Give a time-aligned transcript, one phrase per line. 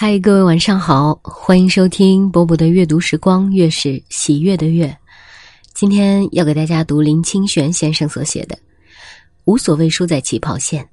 [0.00, 4.96] 嗨，各位晚上好，欢迎收听波波的阅读时光，月是喜悦的月。
[5.74, 8.54] 今天要给大家读林清玄先生所写的
[9.44, 10.88] 《无所谓输在起跑线，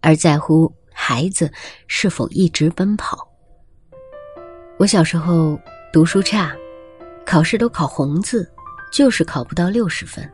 [0.00, 1.50] 而在乎孩子
[1.88, 3.16] 是否一直奔跑》。
[4.78, 5.58] 我小时候
[5.92, 6.54] 读书差，
[7.26, 8.48] 考试都考红字，
[8.92, 10.30] 就是考不到六十分。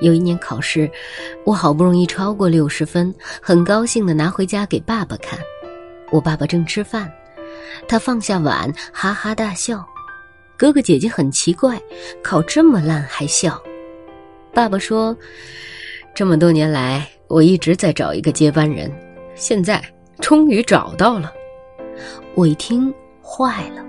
[0.00, 0.90] 有一年考试，
[1.46, 5.38] 我好不容易超过六十分，很高兴的拿回家给爸爸看。
[6.10, 7.08] 我爸爸正吃饭。
[7.88, 9.84] 他放下碗，哈哈大笑。
[10.56, 11.80] 哥哥姐姐很奇怪，
[12.22, 13.58] 考这么烂还笑。
[14.52, 15.16] 爸爸说
[16.14, 18.92] ：“这么多年来，我一直在找一个接班人，
[19.34, 19.82] 现在
[20.18, 21.32] 终于找到了。”
[22.36, 22.92] 我一听
[23.22, 23.82] 坏了，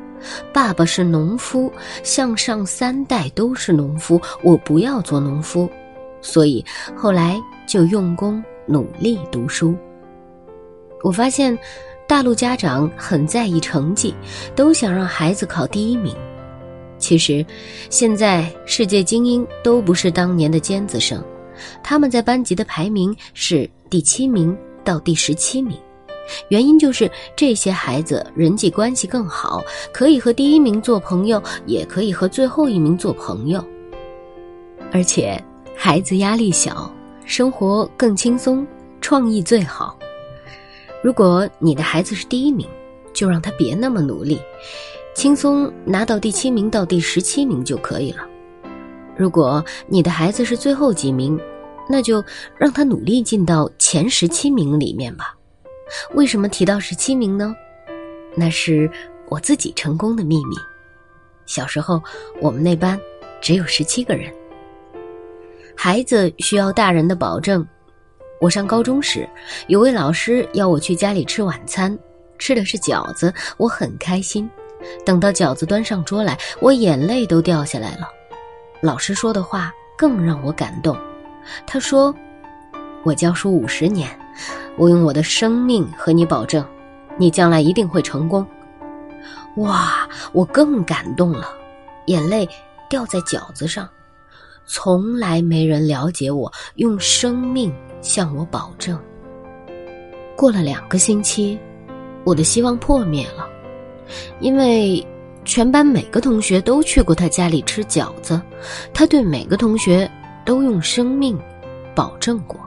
[0.54, 1.70] 爸爸是农夫，
[2.04, 5.70] 向上三代都是农夫，我不要做农夫，
[6.22, 6.64] 所以
[6.96, 9.76] 后来就用功努力读书。
[11.04, 11.58] 我发现。
[12.12, 14.14] 大陆家长很在意成绩，
[14.54, 16.14] 都想让孩子考第一名。
[16.98, 17.44] 其实，
[17.90, 21.24] 现在世界精英都不是当年的尖子生，
[21.82, 24.54] 他们在班级的排名是第七名
[24.84, 25.78] 到第十七名。
[26.50, 33.64] 原因就是这些孩子人际关系更好，可以和第一名做朋友，也可以和最后一名做朋友。
[34.92, 35.42] 而且，
[35.78, 36.94] 孩子压力小，
[37.26, 38.68] 生活更轻松，
[39.00, 39.98] 创意最好。
[41.04, 42.68] 如果你的孩子是第一名，
[43.12, 44.40] 就让他别那么努力，
[45.16, 48.28] 轻松拿到第七名到第十七名就可以了。
[49.18, 51.40] 如果你的孩子是最后几名，
[51.90, 52.24] 那就
[52.58, 55.36] 让他努力进到前十七名里面吧。
[56.14, 57.54] 为什么提到十七名呢？
[58.36, 58.90] 那是
[59.28, 60.56] 我自己成功的秘密。
[61.46, 62.02] 小时候
[62.40, 62.98] 我们那班
[63.42, 64.32] 只有十七个人，
[65.76, 67.68] 孩子需要大人的保证。
[68.42, 69.30] 我上高中时，
[69.68, 71.96] 有位老师要我去家里吃晚餐，
[72.40, 74.50] 吃的是饺子，我很开心。
[75.06, 78.10] 等到饺子端上桌来，我眼泪都掉下来了。
[78.82, 80.98] 老师说的话更让我感动，
[81.68, 82.12] 他说
[83.06, 84.10] ：“我教书五十年，
[84.76, 86.66] 我用我的生命和你保证，
[87.20, 88.44] 你将来一定会成功。”
[89.58, 91.48] 哇，我更感动了，
[92.08, 92.50] 眼泪
[92.90, 93.88] 掉在饺子上。
[94.66, 99.00] 从来没人了解我，用生命向我保证。
[100.36, 101.58] 过了两个星期，
[102.24, 103.48] 我的希望破灭了，
[104.40, 105.06] 因为
[105.46, 108.42] 全班每个同学都去过他家里吃饺子，
[108.94, 110.10] 他对每个同学
[110.46, 111.40] 都用生命
[111.96, 112.60] 保证过。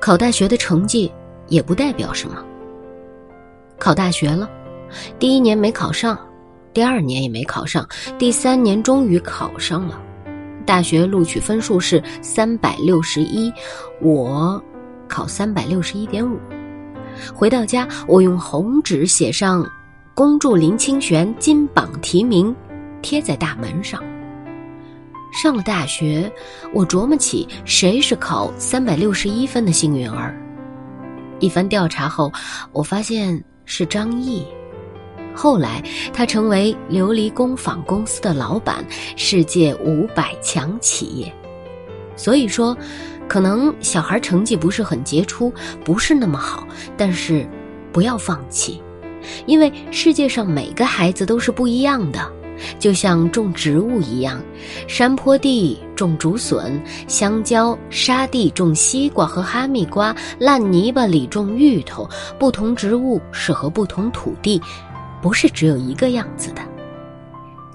[0.00, 1.10] 考大学的成绩
[1.48, 2.44] 也不代表什么。
[3.78, 4.48] 考大学了，
[5.18, 6.18] 第一年没考上，
[6.72, 7.88] 第二年也没考上，
[8.18, 10.00] 第三年终于考上了。
[10.64, 13.52] 大学录取分数是三百六十一，
[14.00, 14.62] 我
[15.08, 16.38] 考三百六十一点五。
[17.34, 19.64] 回到家，我用红纸写上
[20.14, 22.54] “恭祝林清玄金榜题名”，
[23.02, 24.02] 贴在大门上。
[25.32, 26.32] 上了大学，
[26.72, 30.34] 我琢磨起谁是考三百六十一分的幸运儿。
[31.40, 32.32] 一番调查后，
[32.72, 34.46] 我发现是张毅。
[35.34, 38.84] 后来，他成为琉璃工坊公司的老板，
[39.16, 41.32] 世界五百强企业。
[42.16, 42.76] 所以说，
[43.26, 45.52] 可能小孩成绩不是很杰出，
[45.84, 47.44] 不是那么好，但是
[47.92, 48.80] 不要放弃，
[49.46, 52.30] 因为世界上每个孩子都是不一样的。
[52.78, 54.40] 就像种植物一样，
[54.86, 62.08] 山坡地种竹笋，香蕉沙地种西瓜和哈密瓜，烂泥巴里种芋头。
[62.38, 64.62] 不同植物适合不同土地。
[65.24, 66.60] 不是只有一个样子的。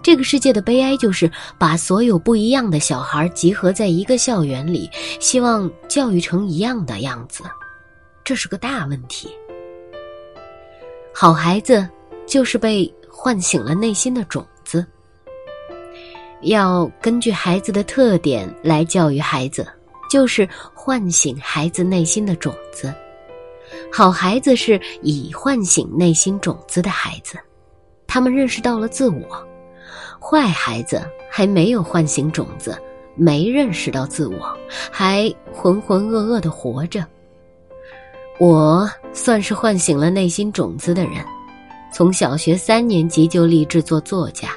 [0.04, 4.88] 这个世界的悲哀就是把所有不一样的小孩集合在一个校园里，
[5.20, 7.44] 希望教育成一样的样子，
[8.24, 9.28] 这是个大问题。
[11.12, 11.90] 好孩子
[12.28, 14.86] 就是被唤醒了内心的种子，
[16.44, 19.68] 要根据孩子的特点来教育孩子，
[20.08, 22.94] 就是唤醒孩子内心的种子。
[23.92, 27.38] 好孩子是已唤醒内心种子的孩子，
[28.10, 29.22] 他们认识到了自我；
[30.20, 32.76] 坏孩子还没有唤醒种子，
[33.16, 34.58] 没认识到自我，
[34.92, 37.06] 还浑浑噩噩的活着。
[38.40, 41.24] 我算是唤醒了内心种子的人，
[41.94, 44.50] 从小学三年级就立志做作家，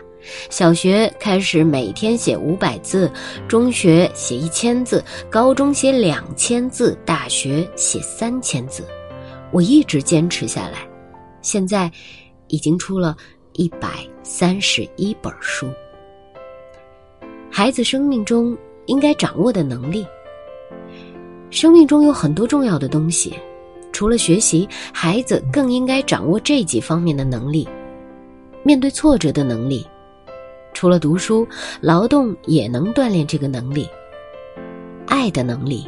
[0.48, 3.12] 小学开始每天写五百字，
[3.46, 8.86] 中学写一千字，高中写两千字，大学写三千字。
[9.50, 10.88] 我一直坚持下来，
[11.42, 11.90] 现在
[12.46, 13.16] 已经出了
[13.54, 13.88] 一百
[14.22, 15.68] 三十一本书。
[17.50, 18.56] 孩子生命中
[18.86, 20.06] 应该掌握的能力，
[21.50, 23.34] 生命中有很多重要的东西，
[23.92, 27.68] 除了学习，孩子更应该掌握这几方面的能力：
[28.62, 29.86] 面对挫折的能力。
[30.72, 31.46] 除了读书，
[31.82, 33.86] 劳动也能锻炼这个能力。
[35.06, 35.86] 爱的能力。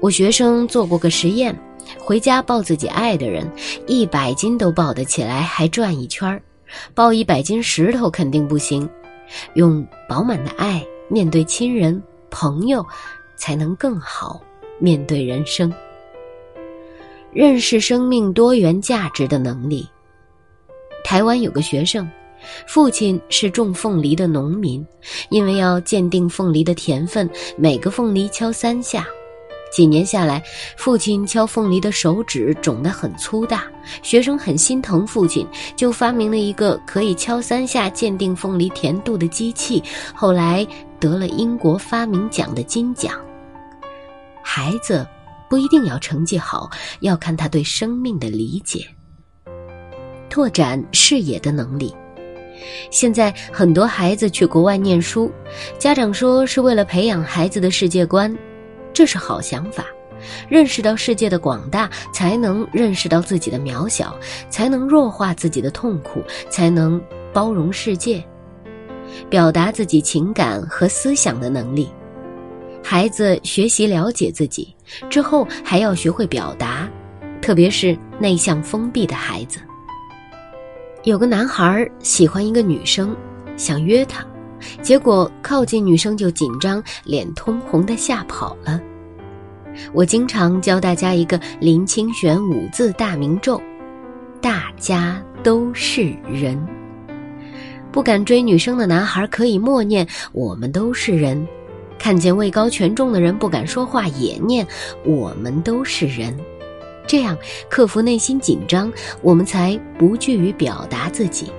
[0.00, 1.56] 我学生做过个实验，
[1.98, 3.50] 回家抱自己爱的人，
[3.88, 6.40] 一百斤都抱得起来，还转一圈儿；
[6.94, 8.88] 抱一百斤石头肯定不行。
[9.54, 12.84] 用饱满的爱面对亲人、朋友，
[13.36, 14.42] 才能更好
[14.78, 15.72] 面对人生。
[17.32, 19.88] 认识生命多元价值的能力。
[21.02, 22.06] 台湾有个学生，
[22.66, 24.86] 父亲是种凤梨的农民，
[25.30, 29.06] 因为要鉴定凤梨的甜分，每个凤梨敲三下。
[29.72, 30.42] 几年下来，
[30.76, 33.64] 父亲敲凤梨的手指肿得很粗大，
[34.02, 39.82] 学生很心疼父亲，就发明了一个可以敲三下鉴定凤梨甜度的机器，
[40.14, 40.66] 后来
[41.00, 43.18] 得了英国发明奖的金奖。
[44.42, 45.06] 孩子。
[45.50, 46.70] 不一定要成绩好，
[47.00, 48.88] 要看他对生命的理解。
[50.30, 51.94] 拓展视野的能力。
[52.90, 55.30] 现在很多孩子去国外念书，
[55.78, 58.34] 家长说是为了培养孩子的世界观，
[58.92, 59.86] 这是好想法。
[60.48, 64.16] 认识到世界的广大，才能认识到自己的渺小，
[64.48, 67.02] 才能弱化自己的痛苦，才能
[67.32, 68.22] 包容世界，
[69.28, 71.88] 表达自己情感和思想的能力。
[72.84, 74.72] 孩子学习了解自己
[75.10, 76.88] 之后，还要学会表达，
[77.40, 79.58] 特别是内向封闭的孩子。
[81.02, 83.16] 有个男孩喜欢一个女生，
[83.56, 84.24] 想约她，
[84.82, 88.80] 结果靠近女生就紧张，脸通红的吓跑了。
[89.92, 93.60] 我经常教大家一个林清玄五字大明咒：
[94.40, 96.58] 大家都是人。
[97.90, 101.46] 不敢追女生的男孩可以默念：我们都是人。
[101.98, 104.66] 看见位高权重的人不敢说话，也念
[105.06, 106.36] “我们都是人”，
[107.06, 107.38] 这样
[107.70, 108.92] 克服内心紧张，
[109.22, 111.52] 我们才不惧于表达自己。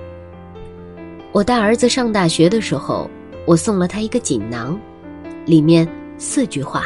[1.34, 3.10] 我大儿子上大学的时候，
[3.44, 4.80] 我送了他一个锦囊，
[5.44, 5.86] 里面
[6.16, 6.84] 四句话：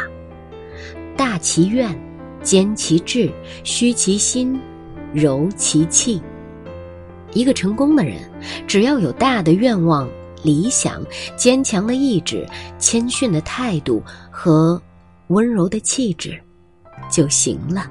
[1.18, 1.94] 大其愿，
[2.42, 3.30] 坚其志，
[3.62, 4.58] 虚其心，
[5.12, 6.22] 柔其气。
[7.34, 8.22] 一个成功的人，
[8.66, 10.08] 只要有大的愿望。
[10.44, 11.04] 理想、
[11.36, 12.46] 坚强的意志、
[12.78, 14.80] 谦逊的态度和
[15.26, 16.40] 温柔的气质
[17.10, 17.90] 就行了。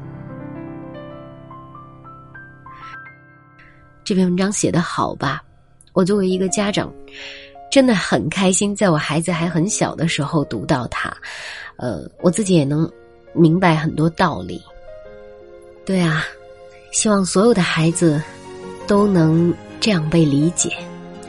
[4.06, 5.44] 这篇文章写的好吧？
[5.97, 6.94] 我作为一个家长，
[7.71, 11.11] 真的很开心，在我孩子还很小的时候读到它。
[11.75, 12.88] 呃，我自己也能
[13.33, 14.61] 明白很多道理。
[15.88, 16.23] 对啊，
[16.91, 18.21] 希望所有的孩子
[18.85, 20.71] 都能这样被理解。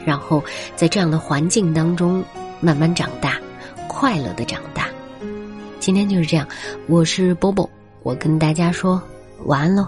[0.05, 0.43] 然后
[0.75, 2.23] 在这样的环境当中
[2.59, 3.41] 慢慢长大，
[3.87, 4.87] 快乐的长大。
[5.79, 6.47] 今天就是这样，
[6.87, 7.67] 我是波波，
[8.03, 9.01] 我跟大家说
[9.45, 9.87] 晚安喽。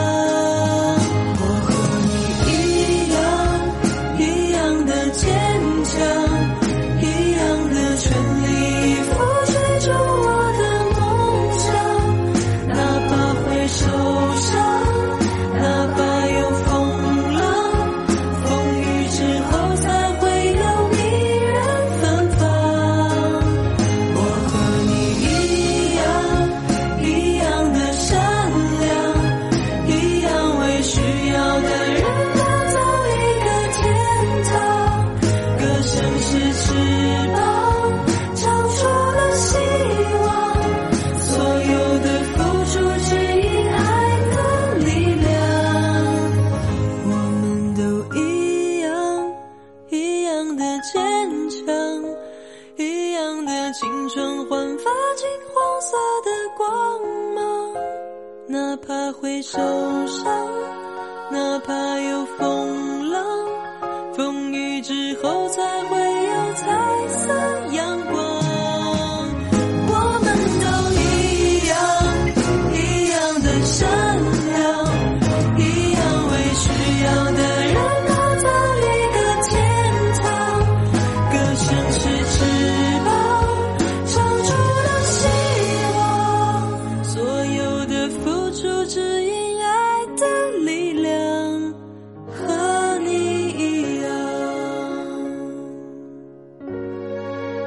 [59.41, 60.00] 手。